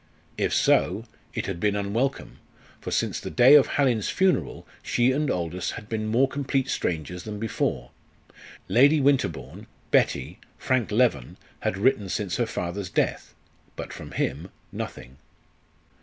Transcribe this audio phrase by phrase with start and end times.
[0.35, 1.05] If so,
[1.35, 2.39] it had been unwelcome,
[2.79, 7.21] for since the day of Hallin's funeral she and Aldous had been more complete strangers
[7.21, 7.91] than before.
[8.67, 13.35] Lady Winterbourne, Betty, Frank Leven, had written since her father's death;
[13.75, 15.17] but from him, nothing.